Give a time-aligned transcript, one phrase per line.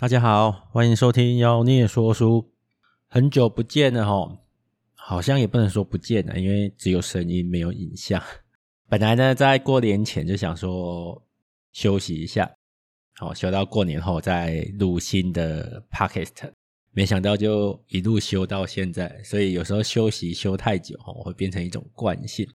[0.00, 2.52] 大家好，欢迎收听妖孽说书。
[3.08, 4.38] 很久不见了齁，
[4.94, 8.22] 好像也不能说不见了，因为只有声音没有影像。
[8.88, 11.20] 本来呢，在过年前就想说
[11.72, 12.48] 休息一下，
[13.16, 16.48] 好，休到过年后再录新的 Podcast。
[16.92, 22.48] 没想到就一路休到现在，所以有时候休息休太久齁，会变成一种惯性。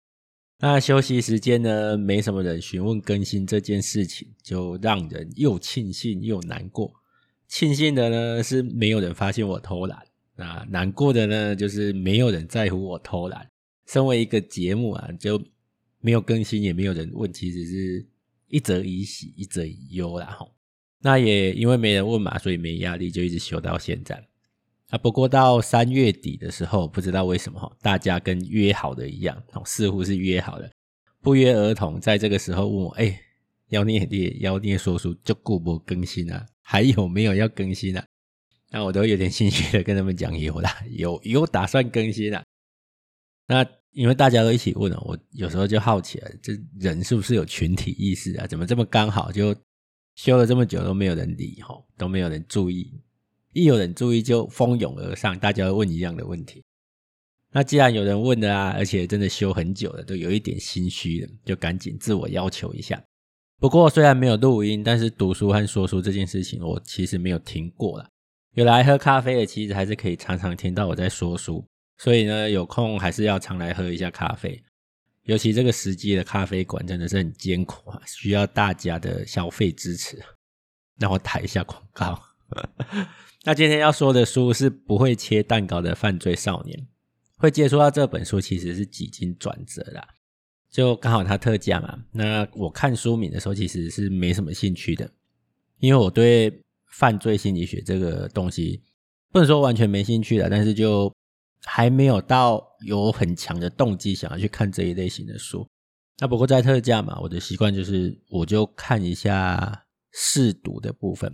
[0.60, 6.90] 那休息时间呢，没什么人询问更新这件事情，就让人又庆幸又难过。
[7.54, 10.04] 庆幸的呢是没有人发现我偷懒，
[10.36, 13.48] 那难过的呢就是没有人在乎我偷懒。
[13.86, 15.40] 身为一个节目啊，就
[16.00, 18.08] 没有更新，也没有人问，其实是
[18.48, 20.52] 一则以喜，一则以忧啦吼。
[21.02, 24.28] 那也因为没人问嘛，所以没压力，就一直修到现在。
[24.90, 30.72] 啊，不过到三月底的时候，不知道为什么，大家跟约好的一样，似乎是约好的，
[31.22, 33.22] 不约而同在这个时候问我，哎、
[33.70, 36.48] 妖孽爹，妖孽说书就顾不更新啊？
[36.66, 38.06] 还有没有要更新啊？
[38.72, 42.44] 那我都有点心虚的跟他们讲有啦， 有有打算更新啦。
[43.46, 48.48] 那因为大家都一起问了，我有时候就好奇了，这人是不是有群体意识啊？
[48.48, 49.56] 怎么这么刚好就
[50.16, 52.92] 修了这么久都没有人理吼，都没有人注意，
[53.52, 56.64] 一有人注意就蜂拥而上，大家会问一样的问题。
[57.52, 63.00] 那既然有人问了啊，而且真的修很久了，都有一点心虚了，就赶紧自我要求一下。
[63.64, 68.06] 不过虽然没有录音，但是读书和说书这件事情，我其实没有停过啦。
[68.56, 71.66] 有来喝咖啡的，其实还是可以常常听到我在说书。
[71.98, 74.62] 所以呢，有空还是要常来喝一下咖啡。
[75.24, 80.22] 尤其这个时机的咖啡馆真的是很艰苦啊，需要大家的消费支持。
[81.00, 82.22] 让我打一下广告。
[83.46, 86.86] 那今天要说的书是不会切蛋糕的犯罪少年。
[87.38, 90.06] 会接触到这本书，其实是几经转折啦。
[90.74, 95.08] 就刚好它特价嘛，那我看书名的时候其实是没什么兴趣的，
[95.78, 96.52] 因为我对
[96.88, 98.82] 犯罪心理学这个东西
[99.32, 101.14] 不能说完全没兴趣的，但是就
[101.64, 105.64] 还没有到有很强的动机想要去看这一类型的书。
[106.18, 111.32] 那不过在特价嘛，我的习惯就是我就看一下试读的部分，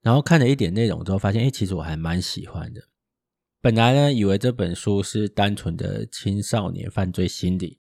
[0.00, 2.80] 然后看了一点内容之后，发现诶，其实我还蛮喜欢的。
[3.60, 7.78] 本来呢，以为这本书是单纯的青少年犯罪心理。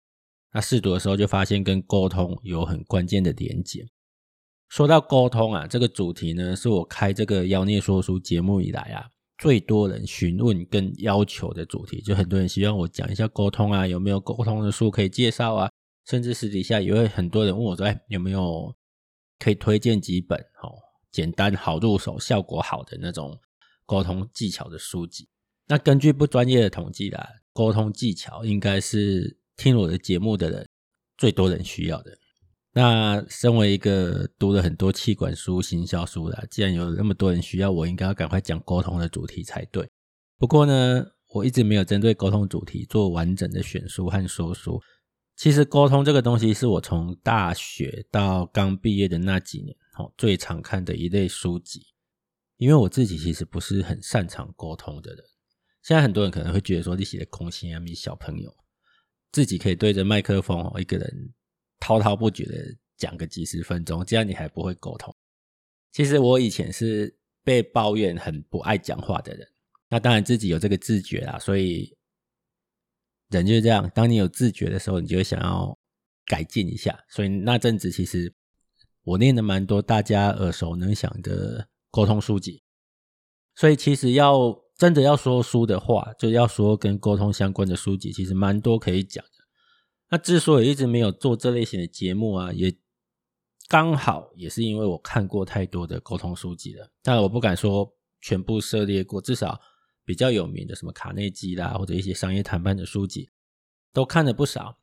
[0.53, 3.87] 那试读的时候就发现跟沟通有很关键的连结。
[4.69, 12.01] 说到沟通啊，这个主题呢，是我开这个妖孽说书节目以来啊，最多人询问跟要求的主题。
[12.01, 15.71] 就很多人希望我讲一下沟通啊，有没有沟通的书可以介绍啊？
[16.07, 18.75] 甚至私底下也会很多人问我说，哎，有没有
[19.39, 20.75] 可以推荐几本哦，
[21.13, 23.39] 简单好入手、效果好的那种
[23.87, 25.29] 沟通技巧的书籍？
[25.69, 29.39] 那根据不专业的统计啦，沟通技巧应该是。
[29.61, 30.67] 听我的节目的人，
[31.19, 32.17] 最多人需要的。
[32.73, 39.87] 那身为一个读了很多气管书、行销书的，既然有那么多人需要，我应该要赶快讲沟通的主题才对。
[40.39, 44.81] 不过呢，我一直没有针对沟通主题做完整的选书和说书。
[45.37, 51.83] 其实沟通这个东西是我从大学到刚毕业的那几年，哦，最常看的一类书籍。
[52.57, 55.23] 因为我自己其实不是很擅长沟通的人。
[55.83, 58.55] 现在很多人可能会觉得说，你写的空心啊，你小朋友。
[59.33, 61.33] 自己可以对着麦克风哦，一个人
[61.79, 65.15] 滔滔不绝的讲个几十分钟，这样你还不会沟通。
[65.93, 69.49] 其实我以前是被抱怨很不爱讲话的人，
[69.89, 71.97] 那当然自己有这个自觉啦，所以
[73.29, 73.91] 人就是这样。
[73.95, 75.79] 当你有自觉的时候，你就想要
[76.27, 77.05] 改进一下。
[77.09, 78.33] 所以那阵子其实
[79.03, 82.63] 我念了蛮多大家耳熟能详的沟通书籍，
[83.55, 84.61] 所以其实要。
[84.81, 89.45] 真的要说书的话，就要说跟沟通相关的书籍，其实蛮多可以讲的。
[90.09, 92.75] 那之所以一直没有做这类型的节目啊，也
[93.69, 96.91] 刚好也是因为我看过太多的沟通书籍了。
[97.03, 97.93] 但我不敢说
[98.23, 99.61] 全部涉猎过，至少
[100.03, 103.29] 比较有名的什么卡内基啦，或者一些商业谈判的书籍，
[103.93, 104.79] 都看了不少。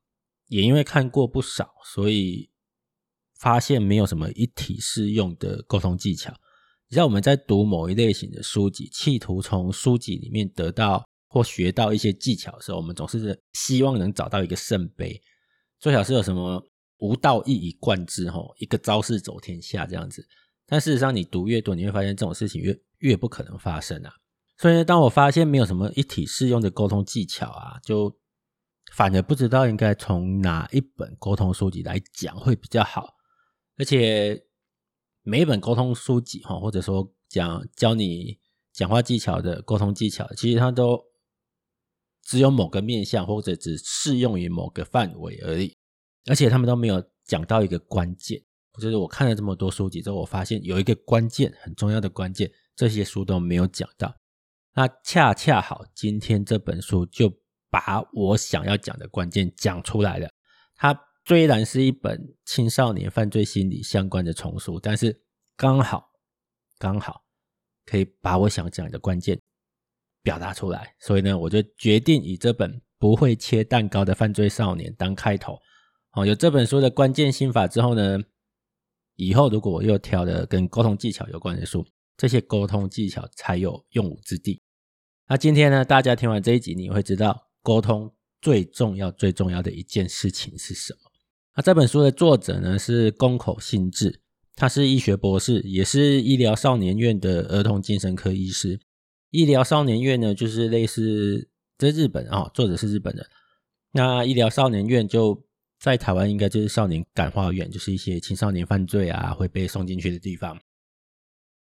[0.46, 2.52] 也因为看过不少，所以
[3.34, 6.32] 发现没有什么一体适用的沟通技巧。
[6.90, 15.22] 你知道我们在读某一类型的书籍，企图从书籍里面得到或学到一些技巧的时候，我们总是希望能找到一个圣杯，
[15.80, 16.64] 最好是有什么
[17.00, 20.26] 无道一以贯之，吼，一个招式走天下这样子。
[20.66, 24.14] 但事实上，你读越多，你会发现这种事情越越不可能发生啊。
[24.58, 28.18] 所以呢，当我发现没有什么一体适用的沟通技巧啊，就
[28.94, 33.14] 反而不知道应该从哪一本沟通书籍来讲会比较好，
[33.78, 34.42] 而且。
[35.28, 38.40] 每一本沟通书籍哈，或者说讲教你
[38.72, 41.04] 讲话技巧的沟通技巧，其实它都
[42.24, 45.76] 只有某个面向，或者只适用于某个范围而已。
[46.28, 48.42] 而且他们都没有讲到一个关键，
[48.80, 54.16] 就是我看了这么多书籍之后，我发现有一个关键很重要的关键，这些书都没有讲到。
[54.76, 57.30] 那恰恰好，今天这本书就
[57.70, 60.30] 把我想要讲的关键讲出来了。
[60.74, 60.98] 它
[61.28, 65.22] 虽然是一本青少年犯罪心理相关的丛书，但是
[65.58, 66.10] 刚好
[66.80, 67.26] 刚好
[67.86, 69.38] 可以把我想讲的关键
[70.24, 70.96] 表达出来。
[71.02, 75.60] 所以呢，我就决定以这本不会切蛋糕的犯罪少年当开头。
[76.14, 78.18] 哦，有这本书的关键心法之后呢，
[79.18, 81.86] 以后如果我又挑了跟沟通技巧有关的书，
[82.16, 84.62] 这些沟通技巧才有用武之地。
[85.28, 91.07] 那今天呢，大家听完这一集，你会知道沟通最重要、最重要的一件事情是什么。
[91.58, 94.22] 那这本书的作者呢是宫口信治，
[94.56, 98.80] 他是医学博士，也是医疗少年院的儿童精神科医师。
[99.32, 101.50] 医疗少年院呢，就是类似
[101.80, 103.26] 在日本啊、哦，作者是日本人。
[103.92, 105.44] 那医疗少年院就
[105.80, 110.60] 在台湾，应该就是少年感化院，就是一些青少年犯罪啊会被送进去的地方。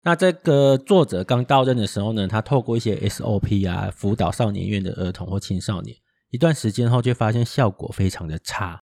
[0.02, 5.96] 那这个作者刚到任的时候呢，他透过一些 SOP 啊，辅导少年院的儿童或青少年，
[6.30, 8.82] 一段时间后就发现效果非常的差。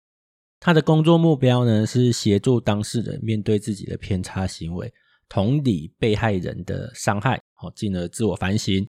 [0.64, 4.94] 他的工作目标呢是协助当事人面对自己的偏差行为，
[5.29, 8.88] 同理被害人的伤害，好，进而自我反省。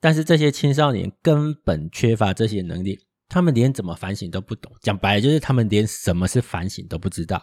[0.00, 2.96] 但是这些青少年根本缺乏这些能力，
[3.28, 4.70] 他们连怎么反省都不懂。
[4.80, 7.42] 讲白了就是他们连什么是反省都不知道。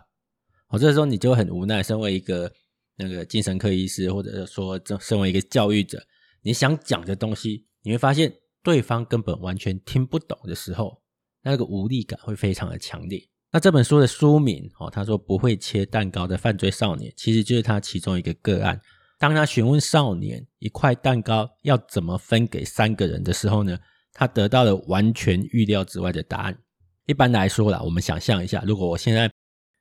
[0.68, 2.50] 好，这时候你就很无奈，身为一个。
[2.96, 6.00] 那个精神科医师，或者说这身为一个教育者，
[6.44, 8.32] 你想讲的东西，你会发现
[8.62, 11.02] 对方根本完全听不懂的时候，
[11.42, 13.20] 那个无力感会非常的强烈。
[13.54, 18.82] 那这本书的书名哦，他说不会切蛋糕的犯罪少年，其实就是他其中一个个案。
[19.20, 23.78] 当他询问少年一块蛋糕要怎么分给三个人的时候呢，
[24.12, 26.58] 他得到了完全预料之外的答案。
[27.06, 29.32] 一般来说啦，我们想象一下，如果我现在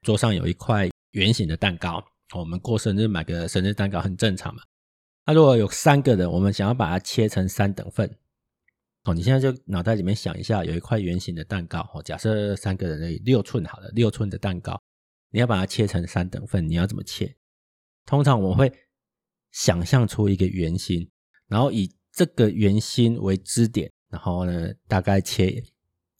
[0.03, 2.05] 桌上有一块圆形的蛋糕。
[2.35, 4.63] 我们过生日买个生日蛋糕很正常嘛。
[5.27, 8.11] 那如果有三个人，我们想要把它切成三等份，
[9.05, 14.81] 哦，你现在就脑袋里面想一下，有一块圆形的蛋糕，哦，假设三个人的六寸好了，六寸的蛋糕，
[15.31, 17.35] 你要把它切成三等份，你要怎么切？
[18.07, 18.73] 通常我们会
[19.51, 21.11] 想象出一个圆心，
[21.49, 25.63] 然后以这个圆心为支点，然后呢，大概切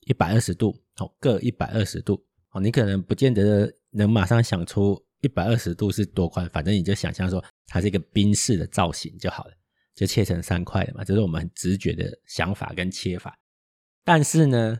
[0.01, 5.03] 一百二十度，哦，各一百二十度，哦，你可能不见得能马上想出。
[5.23, 6.49] 一百二十度是多宽？
[6.49, 9.53] 反正你就想象说它是一个宾士的造型就好了，
[9.95, 11.03] 就切成三块的嘛。
[11.03, 13.37] 这是我们很直觉的想法跟切法。
[14.03, 14.79] 但是呢，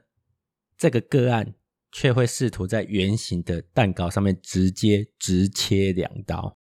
[0.77, 1.54] 这个个案
[1.92, 6.57] 却会试图在圆形的蛋糕上面直接直切两刀。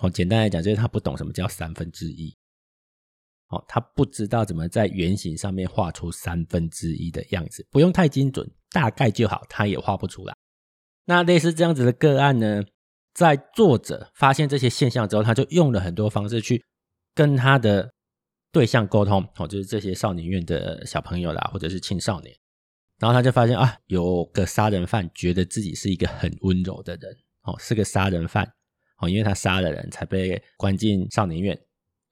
[0.00, 2.34] 哦，简单来讲，就是他不懂什么叫三分之一。
[3.48, 10.34] 哦，他不知道怎么在圆形上面画出三分之一的样子，不用太精准，大概就好，他也画不出来。
[11.04, 12.64] 那类似这样子的个案呢？
[13.12, 16.64] 在作者发现这些现象之后，他就用了很多方式去
[17.14, 17.92] 跟他的
[18.50, 22.34] 对象沟通，哦，就是这些少年院的小朋友啦，或者是青少年。
[22.98, 28.46] 然后他就发现啊，有个杀人犯觉得自己是一个很温柔的人，哦，是个杀人犯，
[28.98, 31.58] 哦，因为他杀了人才被关进少年院，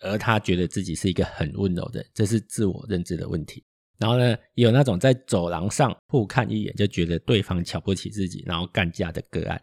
[0.01, 3.65] 而他觉得自己是一个很温柔的人，这是自我认知的问题。
[3.99, 9.63] 然后呢，有那种在走廊上互看一眼就觉得对方瞧不起自己，然后干架的个案。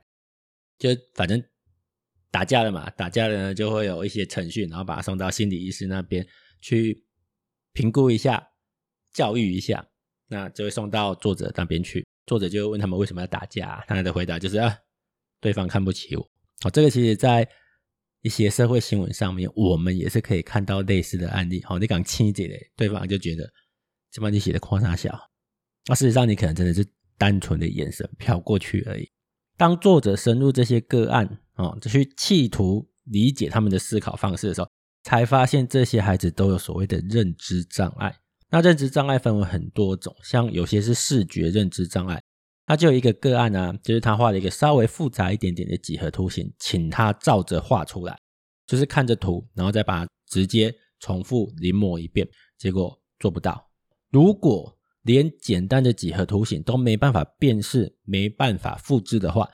[0.78, 1.44] 就反正
[2.30, 6.26] 打架了嘛，打架了呢就会有一些程序，然后把他送到心理医师那边
[6.62, 7.04] 去
[7.74, 8.46] 评估一下、
[9.14, 9.88] 教育一下，
[10.28, 12.06] 那就会送到作者那边去。
[12.26, 14.78] 作者就问他们为什么要打架，他们的回答就是啊，
[15.40, 16.32] 对方看不起我。
[16.62, 17.48] 好，这个其实在
[18.22, 21.64] 一些社会新闻上面，我们也是可以看到类似的案例。
[21.64, 23.50] 好，你讲轻一点的，对方就觉得
[24.12, 25.18] 这帮你写的夸大小，
[25.88, 26.86] 那事实上你可能真的是
[27.18, 29.10] 单纯的眼神飘过去而已。
[29.58, 34.70] 当作者深入这些个案啊，就去企图理解他们的思考方式的时候，
[35.04, 38.16] 才发现这些孩子都有所谓的认知障碍。
[38.50, 42.22] 那认知障碍分为很多种，像有些是视觉认知障碍，
[42.68, 48.18] 那就有一个个案啊，就是他画了一个稍微复杂一点点的几何图形，请他照着画出来，
[48.68, 52.26] 就是看着图，然后再把它直接重复临摹一遍，
[52.58, 53.68] 结果做不到。
[54.12, 54.77] 如果
[55.08, 59.50] 连简单的几何图形都没办法辨识、没办法复制的话，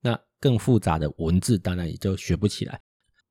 [0.00, 2.80] 那更复杂的文字当然也就学不起来。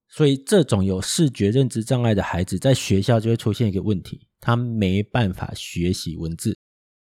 [0.08, 6.56] 所以，这种有视觉认知障碍的孩子，在学校就会出现一个问题：他没办法学习文字。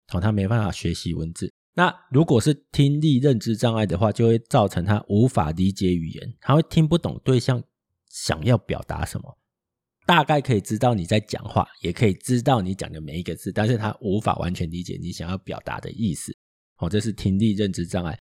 [0.08, 1.52] 好，他没办法学习文字。
[1.74, 7.62] 那如果是听力认知障碍的话，就会造成他无法理解语言，他会听不懂对象
[8.10, 9.38] 想要表达什么。
[10.06, 16.32] 大概可以知道你在讲话，也可以知道你讲的每一个字，但是他无法完全理解你想要表达的意思。
[16.78, 18.18] 哦，这是听力认知障碍。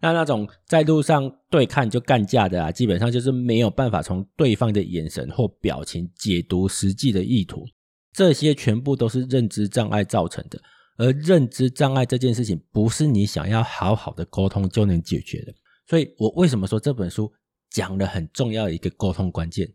[0.00, 7.64] 那那种在路上对看就干架的啊，基本上就是没有办法从对方的眼神或表情解读实际的意图，
[8.12, 10.60] 这些全部都是认知障碍造成的。
[10.96, 15.54] 而认知障碍这件事情，不是你想要好好的沟通就能解决的。
[15.86, 17.32] 所以我为什么说这本书
[17.70, 19.68] 讲了很重要的一个沟通关键？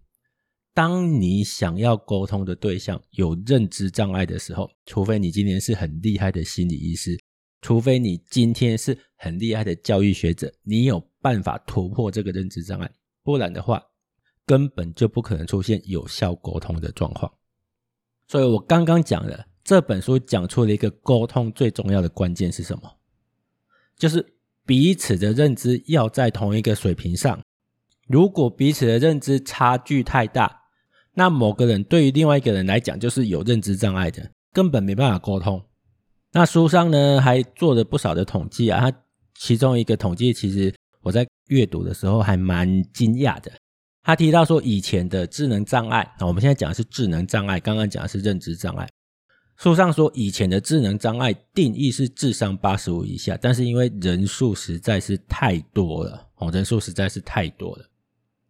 [0.74, 7.18] 当你想要沟通的对象有认知障碍的时候，除非你今天是很厉害的心理医师。
[7.62, 12.92] 除非你今天是很厉害的教育学者，你有办法突破这个认知障碍，
[13.24, 13.82] 不然的话，
[14.46, 17.32] 根本就不可能出现有效沟通的状况。
[18.28, 22.98] 所以我刚刚讲的这本书讲出了一个沟通最重要的关键是什么？
[23.96, 27.40] 就是彼此的认知要在同一个水平上。
[28.08, 30.63] 如果彼此的认知差距太大，
[31.16, 35.62] 那某个人对于另外一个人来讲就是有认知障碍的，根本没办法沟通。
[36.32, 38.98] 那书上呢还做了不少的统计啊，它
[39.36, 43.52] 其中一个统计其实我在阅读的时候还蛮惊讶的。
[44.06, 48.90] 他提到说，以前的智能障碍，那我们现在讲的是智能障碍，刚刚讲的是认知障碍。
[49.56, 57.86] 书上说，以前的智能障碍定义是智商八十五以下，但是因为人数实在是太多了，哦，人数实在是太多了，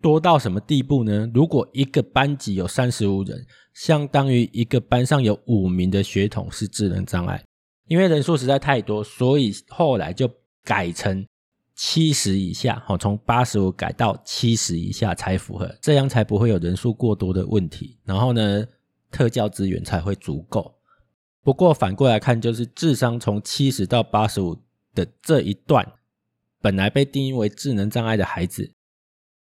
[0.04, 1.32] 多到什么地步呢？
[1.34, 7.42] 如果一个班级有三十五人，相当于一个班上有五名的学童是智能障碍。
[7.88, 10.30] 因为人数实在太多，所以后来就
[10.62, 11.26] 改成
[11.74, 17.98] 七十以下，好，从八十五改到七十以下才符合，这样才不会有人数过多的问题。
[18.04, 18.66] 然后呢，
[19.10, 20.76] 特教资源才会足够。
[21.42, 24.58] 不过反过来看，就是智商从七十到八十五
[24.94, 25.94] 的这一段，
[26.62, 28.74] 本来被定义为智能障碍的孩子，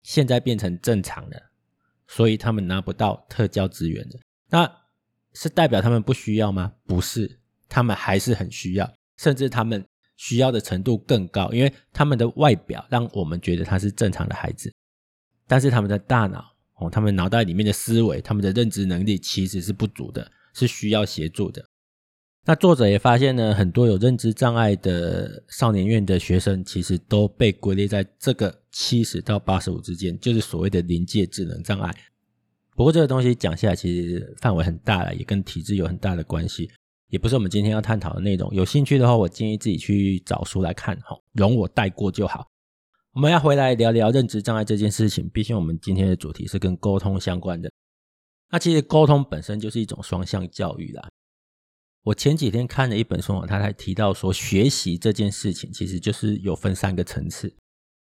[0.03, 1.51] 现在变成正常了，
[2.07, 4.19] 所以他们拿不到特教资源的。
[4.49, 4.71] 那
[5.33, 6.73] 是代表他们不需要吗？
[6.85, 7.37] 不是。
[7.71, 9.85] 他们还是很需要，甚至他们
[10.17, 14.73] 需要的程度更高，因为他们的外表让我们觉得他是正常的孩子，
[15.45, 21.63] 但是他们的大脑哦，他们脑袋里面的思维，他们的认知能力其实是不足的，是需要协助的。
[22.49, 31.95] 那作者也发现呢，很多有认知障碍的少年院的学生，其实都被归类在这个七十到八十五之间，就是所谓的临界智能障碍。
[32.75, 36.67] 不过这个东西讲下来，其实范围很大了，也跟体质有很大的关系。
[37.09, 38.51] 也不是我们今天要探讨的内容。
[38.51, 42.47] 有兴趣的话，我建议自己去找书来看，哈，容我带过就好。
[43.13, 47.69] 我们要回来聊聊认知障碍这件事情，毕竟我们今天的主题是跟沟通相关的。
[48.49, 51.07] 那其实沟通本身就是一种双向教育啦。
[52.03, 57.53] 我前几天看了一本书，他还提到说，学习这件事情其实就是有分三个层次，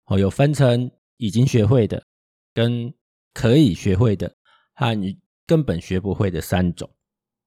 [0.06, 2.02] 哦，有分成已经学会的、
[2.54, 2.92] 跟
[3.32, 4.32] 可以学会的，
[4.74, 6.88] 和你根本学不会的三种。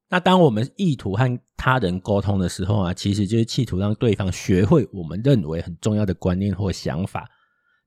[0.09, 7.29] 那当我们意图和他人沟通的时候啊，其实就是企图让对方学会我们认为很重要的观念或想法。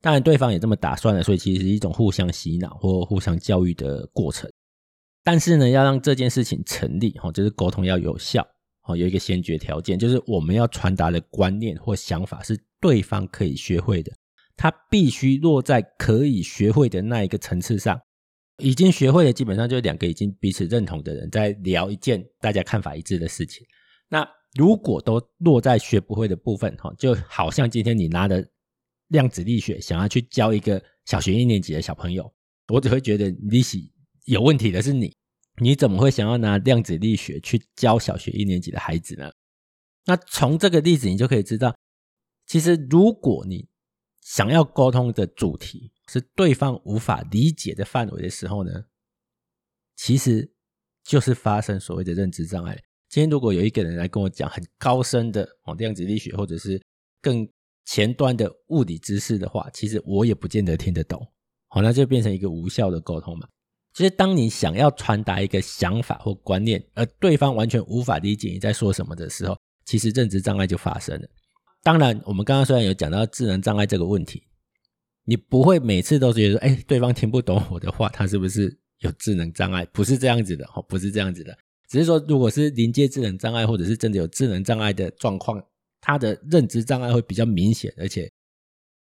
[0.01, 4.49] 当然，对方也这么打算了，所以其实是一种互相洗脑或互相教育的过程。
[5.25, 8.47] 但是呢，要让这件事情成立，哈，就是沟通要有效，
[8.85, 14.13] 哦，有一个先决条件，就是我们要传达的观念或想法是对方可以学会的，
[14.57, 18.01] 他必须落在可以学会的那一个层次上。
[18.59, 23.67] 已经学会的基本上就是两个已经彼此认同的人在聊一件大家看法一致的事情。
[24.09, 28.47] 那如果都落在学不会的部分，哈，就好像今天你拿的
[29.09, 32.31] 量子力学想要去教一个小学一年级的小朋友，
[32.69, 33.79] 我只会觉得你是
[34.25, 35.17] 有问题的是你，
[35.61, 39.31] 你怎么会想要拿量子力学去教小学一年级的孩子呢？
[40.05, 41.77] 那从这个例子你就可以知道，
[42.47, 43.69] 其实如果你
[44.21, 48.85] 想要沟通的主题，是对方无法理解的范围的时候呢，
[49.97, 50.53] 其实
[51.05, 52.81] 就是发生所谓的认知障碍。
[53.09, 56.81] 今天如果有一个人来跟我讲很高深的哦量子力学或者是
[57.21, 57.47] 更
[57.85, 61.21] 前端的物理知识的话，其实我也不见得听得懂。
[61.69, 63.49] 好，那就变成一个无效的沟通嘛。
[63.95, 71.29] 其实当你想要传达一个想法或观念，而对方完全无法理解你在说什么的时候，其实认知障碍就发生了。
[71.83, 74.43] 当然，我们刚刚虽然有讲到智能障碍这个问题。
[75.25, 79.85] 你不会每次都觉得说，哎，对方听不懂我的话，他是不是有智能障碍？
[79.93, 81.57] 不是这样子的，哦，不是这样子的。
[81.89, 85.63] 只是说，如果是临界智能障碍，或者是真的有智能障碍的状况，
[86.01, 88.29] 他的认知障碍会比较明显，而且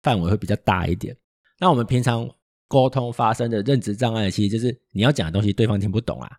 [0.03, 1.17] 范围会比较大一点。
[1.59, 2.29] 那我们平常
[2.71, 6.31] 沟通发生的认知障碍，其实就是你要讲的东西对方听不懂啊，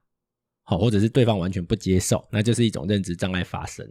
[0.62, 3.87] 好，或者是对方完全不接受，那就是一种认知障碍发生。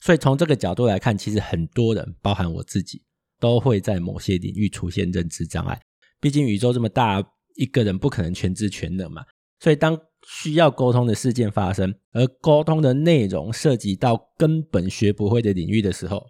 [0.00, 3.02] 所以从这个角度来看，其实很多人，包含我自己。
[3.42, 5.82] 都会在某些领域出现认知障碍，
[6.20, 7.20] 毕竟宇宙这么大，
[7.56, 9.24] 一个人不可能全知全能嘛。
[9.58, 9.98] 所以当
[10.28, 16.24] 需要沟通的事件发生，而沟通的内容涉及到根本学不会的领域的时候，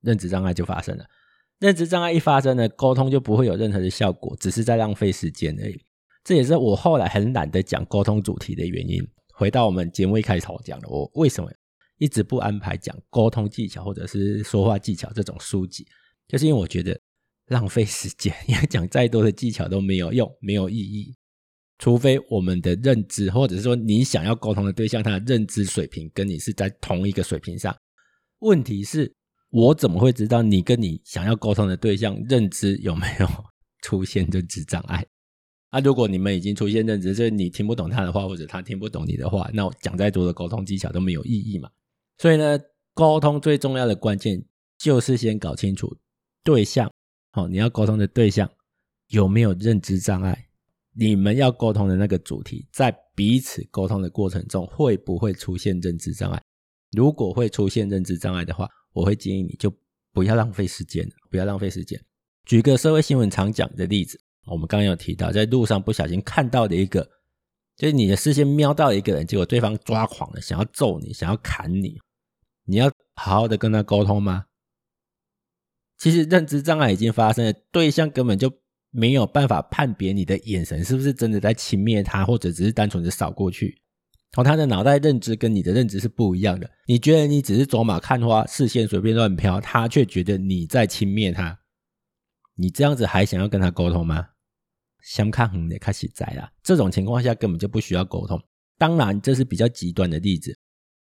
[0.00, 1.04] 认知障碍就发生了。
[1.60, 5.80] 认知障碍一发生呢，沟通就不会有任何的效果，只是在浪费时间而已。
[6.24, 9.00] 这也是我后来很懒得讲沟通主题的原因。
[9.34, 11.50] 回到我们节目一开头讲的，我为什么
[11.98, 15.86] 一直不安排讲沟通技巧或者是说话技巧这种书籍，
[16.26, 16.98] 就是因为我觉得
[17.46, 21.14] 浪费时间，因为讲再多的技巧都没有用，没有意义。
[21.78, 27.72] 除非我们的认知，或者是说你想要沟通的对象，他的认知水平跟你是在同一个水平上。
[28.40, 29.14] 问题是，
[29.50, 33.26] 我怎么会知道你跟你想要沟通的对象认知有没有
[33.82, 35.06] 出现认知障碍？
[35.70, 41.70] 啊，如果你们已经出现认知，就是你听不懂他的话，或者他听不懂你的话，那我讲再多的沟通技巧都没有意义嘛。
[42.18, 42.58] 所以呢，
[42.94, 44.42] 沟通最重要的关键
[44.78, 45.96] 就是先搞清楚
[46.42, 46.90] 对象，
[47.32, 48.50] 好，你要沟通的对象
[49.08, 50.46] 有没有认知障碍。
[50.94, 56.42] 你们要沟通的那个主题，在彼此沟通的过程中，会不会出现认知障碍？
[56.92, 59.72] 如果会出现认知障碍的话，我会建议你就
[60.12, 62.00] 不要浪费时间，不要浪费时间。
[62.44, 67.08] 举个社会新闻常讲的例子，我们刚刚有提到，在路上不小心看到的一个，
[67.76, 71.98] 就是你的视线瞄到一个人，结果对方抓狂了，想要揍你，想要砍你，
[72.64, 74.46] 你要好好的跟他沟通吗？
[75.96, 78.52] 其实认知障碍已经发生了，对象根本就。
[78.90, 83.82] 没有办法判别你的眼神是不是真的在轻蔑他，或者只是单纯的扫过去。
[84.36, 86.70] 哦，他的脑袋认知跟你的认知是不一样的。
[86.86, 91.58] 你觉得你只是走马看花，视线随便乱飘，他却觉得你在轻蔑他。
[92.56, 94.28] 你这样子还想要跟他沟通吗？
[95.02, 96.50] 相看很得开始在啦。
[96.62, 98.40] 这种情况下根本就不需要沟通。
[98.76, 100.56] 当然，这是比较极端的例子，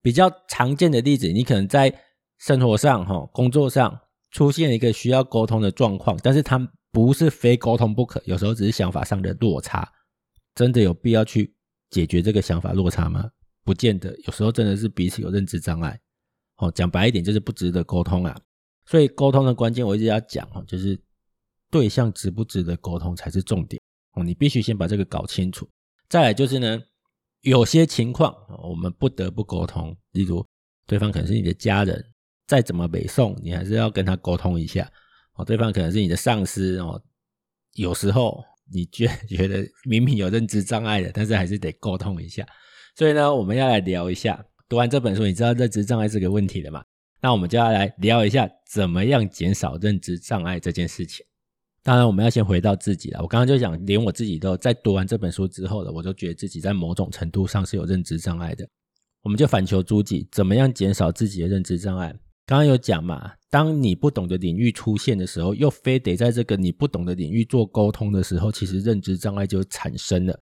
[0.00, 1.92] 比较常见的例子，你可能在
[2.38, 4.00] 生活上、哈工作上
[4.30, 6.72] 出现一个需要沟通的状况，但是他。
[6.94, 9.90] 不是非沟通不可，有时候只是想法上的落差，
[10.54, 11.56] 真的有必要去
[11.92, 13.30] 解决这个想法落差吗？
[13.62, 16.00] 不见得，有时候真的是彼此有认知障碍。
[16.56, 18.36] 哦，讲白一点就是不值得沟通啊。
[18.86, 21.00] 所以沟通的关键我一直要讲哦，就是
[21.70, 23.80] 对象值不值得沟通才是重点
[24.14, 24.24] 哦。
[24.24, 25.68] 你必须先把这个搞清楚。
[26.08, 26.82] 再来就是呢，
[27.42, 30.44] 有些情况我们不得不沟通，例如
[30.86, 32.04] 对方可能是你的家人，
[32.46, 34.90] 再怎么北宋，你还是要跟他沟通一下。
[35.34, 37.00] 哦，对方可能是你的上司哦，
[37.74, 42.46] 有时候你觉 觉得明明有认知障碍的，但是还是得沟通一下。
[42.96, 46.82] 所以呢，我们要来聊一下，读完这本书，你知道认知障碍是个问题的嘛？
[47.20, 51.24] 那我们就要来聊一下，怎么样减少认知障碍这件事情。
[51.84, 53.20] 当然，我们要先回到自己了。
[53.22, 58.68] 我刚刚就讲，连我自己都在读完这本书之后的，我都觉得自己在某种程度上是有认知障碍的。
[59.22, 62.14] 我们就反求诸己，怎么样减少自己的认知障碍？
[62.44, 70.38] 刚刚有讲嘛，当你不懂的领域出现的时候，又非得在这个你不懂的领域做沟通的时候，其实认知障碍就产生了。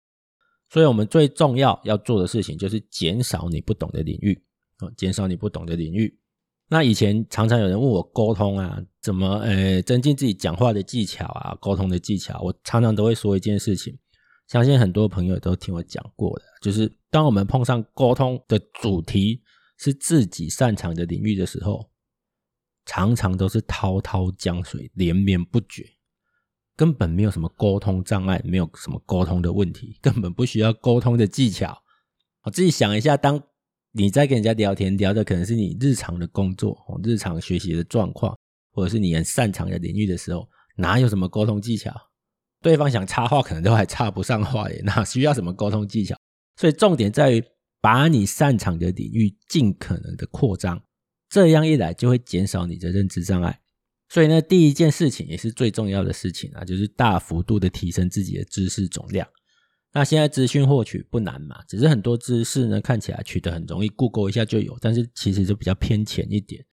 [0.69, 4.41] 所以，我们最重要要做的事情就是减少你不懂的领域
[4.77, 6.17] 啊，减少你不懂的领域。
[6.67, 13.95] 那以前常常有人问我沟通啊，怎么呃增进自己讲话的技巧啊，沟通的技巧，我常常都会说一件事情，
[14.47, 19.43] 相信很多朋友都听我讲过的，就是当我们碰上沟通的主题
[19.77, 21.90] 是自己擅长的领域的时候。
[22.85, 25.85] 常常都是滔滔江水连绵不绝，
[26.75, 31.83] 根本没有什么沟通障碍，没有什么沟通的问题，根本不需要沟通的技巧。
[32.43, 33.41] 我自己想一下，当
[33.91, 38.35] 你在跟人家聊天，聊的可能是你日常的工作、日常学习的状况，
[38.71, 41.93] 或者是你很擅长的领域的时候，哪有什么沟通技巧？
[42.61, 46.15] 对方想插话，可能都还插不上话耶，哪需要什么沟通技巧？
[46.55, 47.43] 所以重点在于
[47.79, 50.81] 把你擅长的领域尽可能的扩张。
[51.31, 53.61] 这样一来就会减少你的认知障碍，
[54.09, 59.25] 所以呢，第一件事情也是最重要的事情啊，就是大幅度的提升自己的知识总量。
[59.93, 66.65] 那现在资讯获取不难嘛，只是很多知识呢看起来取得很容易，Google 一下就有，但是其实就比较偏浅一点。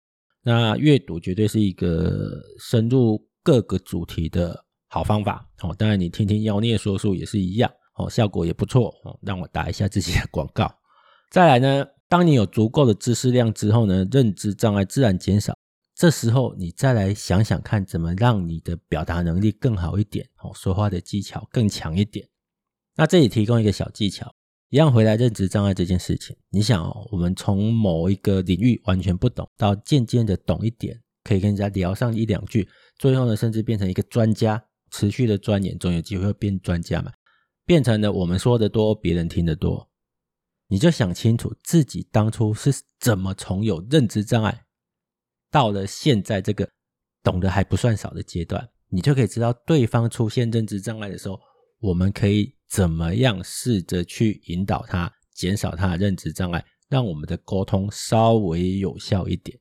[0.42, 5.74] 那阅读绝对是一个深入各个主题的好方法哦。
[5.78, 9.18] 当然，你听听妖孽说书也是一样哦，效果也不错哦。
[9.20, 10.74] 让我打一下自己的广告。
[11.30, 11.86] 再来呢。
[12.08, 15.56] 当你有足够的知识量之后呢，认知障碍自然减少。
[15.94, 22.28] 这时候你再来想想看，怎么让你的表达能力更好一点，哦，说话的技巧更强一点。
[22.96, 24.30] 那这里提供一个小技巧，
[24.68, 26.36] 一样回来认知障碍这件事情。
[26.50, 37.10] 你想哦，我们从某一个领域完全不懂，到渐渐的懂一点，可以跟人家聊上一两句，最后呢，甚至变成一个专家，持续的钻研，总有机会变专家嘛。
[37.64, 39.88] 变成了我们说的多，别人听得多。
[40.68, 44.64] 你就想清楚自己当初是怎么从有认知障碍，
[45.50, 46.68] 到了现在这个
[47.22, 51.38] 懂得还不算少的阶段，你就可以知道对方出现认知障碍的时候，
[51.78, 59.58] 我们可以怎么样试着去引导他，减少他的认知障碍，让我们的沟通稍微有效一点。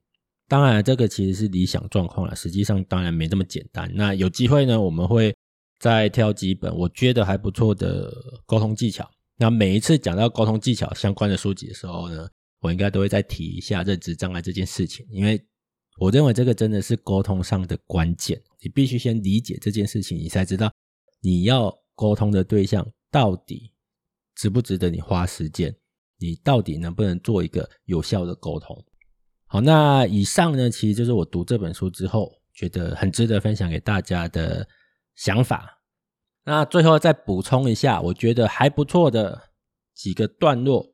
[0.47, 3.91] 当然，这个其实是理想状况了，实际上当然没这么简单。
[3.93, 5.35] 那有机会呢，我们会
[5.79, 8.11] 再挑几本我觉得还不错的
[8.45, 9.09] 沟通技巧。
[9.37, 12.27] 那每一次讲到沟通技巧相关的书籍的时候呢，
[12.59, 15.45] 我应该都会再提一下认知障碍这件事情，因为
[15.97, 18.41] 我认为这个真的是沟通上的关键。
[18.61, 20.71] 你必须先理解这件事情，你才知道
[21.21, 23.71] 你要沟通的对象到底
[24.35, 25.75] 值不值得你花时间，
[26.17, 28.85] 你到底能不能做一个有效的沟通。
[29.47, 34.67] 好，那以上呢，其实就是我读这本书之后觉得很值得分享给大家的
[35.15, 35.81] 想法。
[36.45, 39.49] 那最后再补充一下，我觉得还不错的
[39.95, 40.85] 几个段落，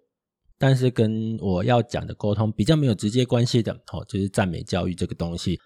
[0.58, 5.60] 但是跟我要讲的沟通比较没有直接关系的，哦，就是赞美教育这个东西。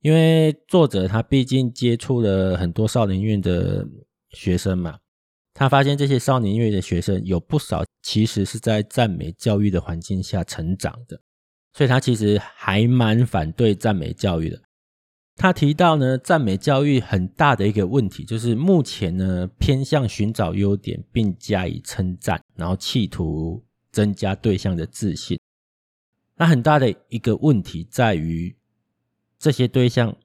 [0.00, 3.86] 因为作者他毕竟接触了很多少年院的
[4.30, 4.98] 学生嘛，
[5.54, 11.20] 他发现这些少年院的学生有不少其实是在赞美教育的环境下成长的，
[11.72, 14.60] 所以他其实还蛮反对赞美教育的。
[15.42, 25.36] 他提到呢，赞美教育很大的一个问题，就是目前呢偏向寻找优点并加以称赞，然后企图增加对象的自信。
[26.36, 28.54] 那很大的一个问题在于，
[29.36, 30.16] 这些对象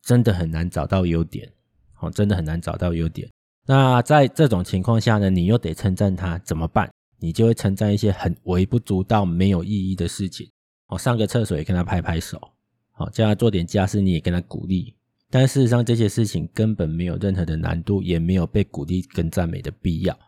[0.00, 1.52] 真的很难找到优点，
[1.98, 3.28] 哦，真的很难找到优点。
[3.66, 6.88] 那在这种情况下呢，你又得称赞他，怎么办？
[7.18, 10.48] 你就会称赞一些很微不足道、没有意义的事情。
[10.86, 12.51] 哦，上个厕所也跟他拍拍手。
[12.92, 14.94] 好，叫他做点家事，你也跟他鼓励，
[15.30, 20.18] 但事实上这些事情根本没有任何的难度，也没有被鼓励跟赞美的必要，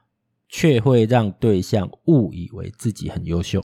[0.48, 3.62] 却会让对象误以为自己很优秀，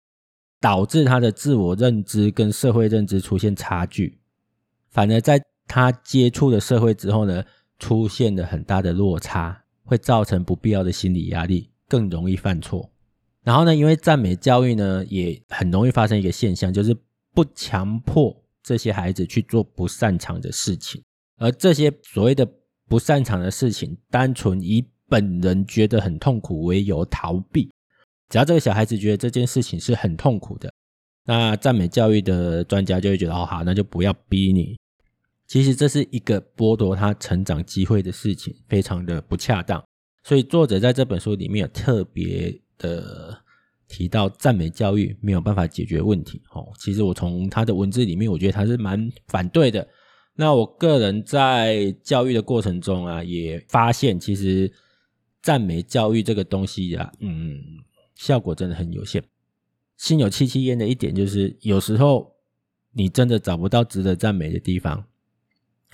[0.60, 4.18] 导致他的自我认知跟社会认知出现差距，
[4.88, 7.44] 反而在他接触了社会之后呢，
[7.78, 12.90] 出现了很大的落差，会造成不必要的心理压力，更容易犯错。
[13.42, 16.96] 然后呢，因为赞美教育呢，也很容易发生一个现象，就是
[17.34, 18.42] 不强迫。
[18.66, 21.00] 这些孩子去做不擅长的事情，
[21.36, 22.44] 而这些所谓的
[22.88, 27.70] 不擅长的事情，单纯以本人觉得很痛苦为由逃避。
[28.28, 30.72] 只要这个小孩子觉得这件事情是很痛苦的，
[31.26, 34.76] 那赞美教育的专家就会觉得哦，好，那就不要逼你。
[35.46, 39.80] 其实这是一个剥夺他成长机会的事情，非常的不恰当。
[40.24, 43.45] 所以作者在这本书里面有特别的。
[43.88, 49.86] 提到赞美教育没有办法解决问题，哦，其实我从他的文字里面，我觉得他是蛮反对的。
[50.34, 54.70] 那我个人在教育的过程中啊，也发现其实
[55.40, 57.58] 赞美教育这个东西啊，嗯，
[58.14, 59.22] 效果真的很有限。
[59.96, 62.34] 心有戚戚焉的一点就是，有时候
[62.92, 65.06] 你真的找不到值得赞美的地方，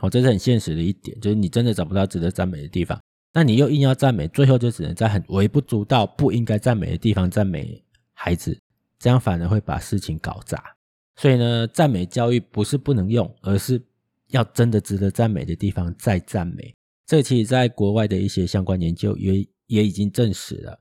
[0.01, 3.01] 哦，这是很现实的一点，就是你真的找不到值得赞美的地方。
[3.35, 8.61] 那你又硬要赞美，最后就只能在很微不足道、不应该赞美的地方赞美孩子，
[8.99, 10.63] 这样反而会把事情搞砸。
[11.17, 13.83] 所以呢，赞美教育不是不能用，而是
[14.29, 16.75] 要真的值得赞美的地方再赞美。
[17.07, 20.79] 这其实在国外的一些相关研究也也已经证实了。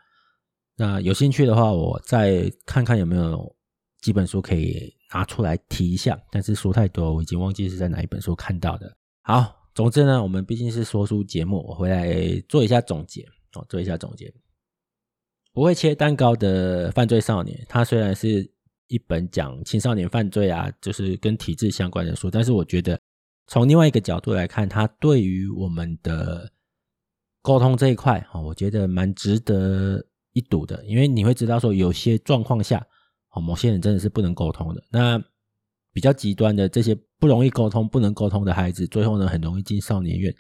[0.76, 3.56] 那有兴趣的话，我再看看有没有
[4.02, 6.20] 几本书可以拿出来提一下。
[6.32, 8.94] 但是书太多，我已经忘记是在哪一本书看到的。
[9.22, 9.61] 好。
[9.74, 12.14] 总之呢，我们毕竟是说书节目，我回来
[12.50, 14.34] 做一下总结哦，做一下总结。
[15.54, 18.50] 不会切蛋糕的犯罪少年，它虽然是
[18.88, 23.00] 一本讲青少年犯罪啊，就是跟体制相关的书，但是我觉得
[23.48, 26.52] 从另外一个角度来看，它对于我们的
[27.42, 32.86] 沟通这一块啊，我觉得蛮值得一读的，因为你会知道说，有些状况下，
[33.32, 34.82] 哦某些人真的是不能沟通的。
[34.90, 35.22] 那
[35.94, 40.34] 比较极端的这些不容易沟通、不能沟通的孩子，最后呢，很容易进少年院。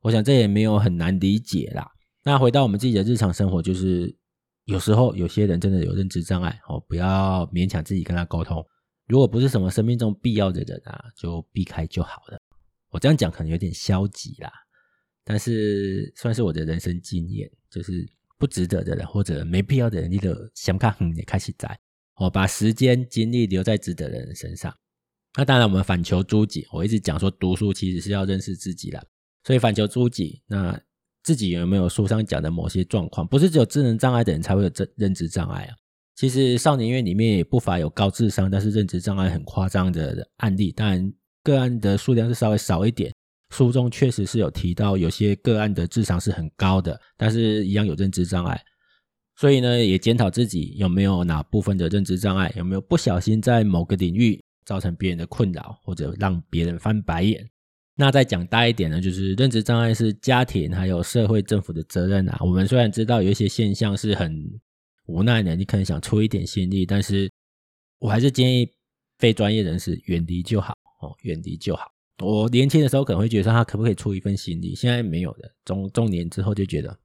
[0.00, 1.90] 我想这也没有很难理解啦。
[2.22, 4.14] 那回到我们自己的日常生活，就是
[4.64, 8.64] 有时候有些人真的有认知障碍，哦，不要勉强自己跟他沟通。
[9.06, 12.40] 如果不是什么生命中必要的人啊，就避开就好了。
[12.90, 14.50] 我这样讲可能有点消极啦，
[15.24, 21.78] 但是算是我的人生经验，就是不值得的人或者没必要的人，你的想法也开始在，
[22.16, 24.74] 哦，把时间精力留在值得的人身上。
[25.36, 26.66] 那当然，我们反求诸己。
[26.72, 29.02] 我一直讲说，读书其实是要认识自己啦。
[29.42, 30.80] 所以反求诸己，那
[31.22, 33.26] 自己有没有书上讲的某些状况？
[33.26, 35.74] 不是只有智能障碍的人才会有这认知障碍啊。
[36.14, 40.70] 其实少年院里面也不乏有高智商，但是认知障碍很夸张的案例。
[40.70, 43.12] 当然，个案的数量是稍微少一点。
[43.50, 48.60] 书中确实是有提到，有些个案的智商是很高的，但是一样有认知障碍。
[49.36, 54.40] 所以呢，也检讨自己有没有哪部分的认知障碍，有没有不小心在某个领域。
[54.64, 57.48] 造成别人的困扰，或者让别人翻白眼。
[57.96, 62.38] 那再讲大一点呢，就是认知障碍是家庭还有社会政府的责任啊。
[62.40, 64.60] 我们虽然知道有一些现象是很
[65.06, 67.30] 无奈的，你可能想出一点心力，但是
[67.98, 68.68] 我还是建议
[69.18, 70.74] 非专业人士远离就好。
[71.00, 71.92] 哦，远离就好。
[72.22, 75.54] 我年轻的时候可能会觉得他可不可以出一份心力，现在没有的。
[75.64, 76.98] 中中年之后就觉得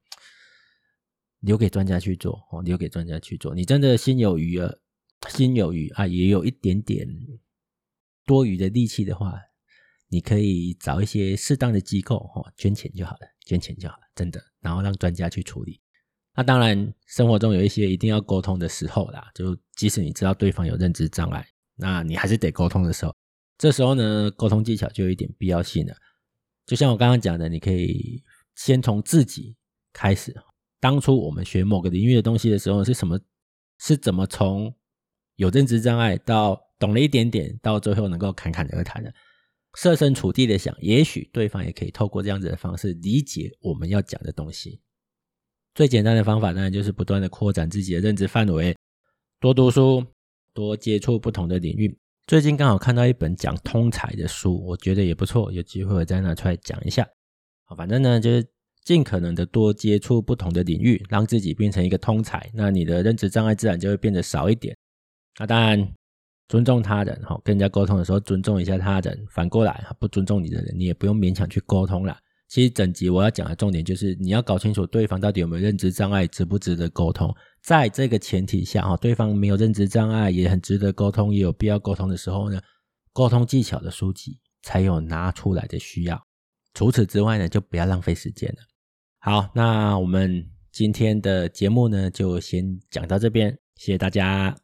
[1.41, 3.53] 留给专家去做哦，留给专家去做。
[3.53, 4.79] 你真的心有余了，
[5.27, 7.07] 心有余啊，也有一点点
[8.29, 9.33] 多余的力气的话，
[10.07, 14.39] 你可以找一些适当的机构哦，捐钱就好了，捐钱就好了，真的。
[14.59, 15.81] 然后让专家去处理。
[16.35, 21.43] 那当然，生活中有一些一定要沟通的时候啦，就即使你知道对方有认知障碍，
[21.75, 23.15] 那你还是得沟通的时候。
[23.57, 25.95] 这时候呢，沟通技巧就有一点必要性了。
[26.67, 29.55] 就像我刚刚讲的，你可以先从自己
[29.91, 30.35] 开始。
[30.79, 33.19] 当初我们学某个领域的东西的时候，是什么？
[33.79, 34.75] 是怎么从
[35.39, 39.13] 有认知障碍到懂了一点点，到最后能够侃侃而谈的？
[39.73, 44.82] 设身处地的想，也许对方也可以透过这样子的方式理解我们要讲的东西。
[45.73, 48.75] 最简单的方法呢，就是不断的扩展自己的认知范围，
[49.39, 50.06] 多读书，
[50.54, 51.97] 多接触不同的领域。
[52.28, 57.08] 最近刚好看到一本讲通才的书，我觉得也不错，有机会我再拿出来讲一下。
[57.63, 58.45] 好，反正呢，就是
[58.84, 64.75] 尽可能的多接触不同的领域，让自己变成一个通才，那你的认知障碍自然就会变得少一点。
[65.39, 65.93] 那当然，
[66.49, 69.25] 尊重他人，哈，跟人家沟通的时候尊重一下他人。
[69.32, 72.17] 反过来，不尊重你的人，你也不用勉强去沟通了。
[72.49, 77.34] 其实整集我要讲的重点就是，你要搞清楚对方到底有没有认知障碍，值不值得沟通。
[77.62, 82.60] 在这个前提下，哈，对方没有认知障碍，也很值得沟通，也有必要沟通的时候呢，
[83.13, 86.19] 沟通技巧的书籍才有拿出来的需要。
[86.73, 88.58] 除此之外呢，就不要浪费时间了。
[89.19, 94.58] 好，那我们今天的节目呢，就先讲到这边，谢谢大家。